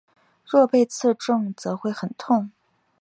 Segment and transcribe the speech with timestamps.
[0.45, 2.49] 若被刺中则会很痛。